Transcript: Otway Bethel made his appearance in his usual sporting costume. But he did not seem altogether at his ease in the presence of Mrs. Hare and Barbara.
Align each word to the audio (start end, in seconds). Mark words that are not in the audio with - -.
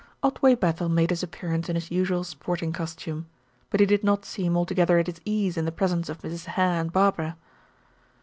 Otway 0.23 0.55
Bethel 0.55 0.89
made 0.89 1.11
his 1.11 1.21
appearance 1.21 1.69
in 1.69 1.75
his 1.75 1.91
usual 1.91 2.23
sporting 2.23 2.73
costume. 2.73 3.27
But 3.69 3.81
he 3.81 3.85
did 3.85 4.03
not 4.03 4.25
seem 4.25 4.57
altogether 4.57 4.97
at 4.97 5.05
his 5.05 5.21
ease 5.25 5.57
in 5.57 5.65
the 5.65 5.71
presence 5.71 6.09
of 6.09 6.21
Mrs. 6.23 6.45
Hare 6.45 6.81
and 6.81 6.91
Barbara. 6.91 7.37